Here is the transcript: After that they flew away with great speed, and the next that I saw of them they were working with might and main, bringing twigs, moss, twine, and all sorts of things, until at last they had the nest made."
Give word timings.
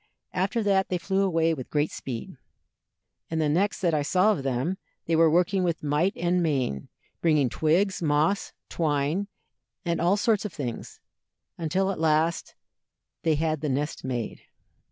After 0.33 0.63
that 0.63 0.89
they 0.89 0.97
flew 0.97 1.21
away 1.21 1.53
with 1.53 1.69
great 1.69 1.91
speed, 1.91 2.35
and 3.29 3.39
the 3.39 3.47
next 3.47 3.81
that 3.81 3.93
I 3.93 4.01
saw 4.01 4.31
of 4.31 4.41
them 4.41 4.79
they 5.05 5.15
were 5.15 5.29
working 5.29 5.63
with 5.63 5.83
might 5.83 6.13
and 6.17 6.41
main, 6.41 6.87
bringing 7.21 7.49
twigs, 7.49 8.01
moss, 8.01 8.51
twine, 8.67 9.27
and 9.85 10.01
all 10.01 10.17
sorts 10.17 10.43
of 10.43 10.53
things, 10.53 10.99
until 11.55 11.91
at 11.91 11.99
last 11.99 12.55
they 13.21 13.35
had 13.35 13.61
the 13.61 13.69
nest 13.69 14.03
made." 14.03 14.41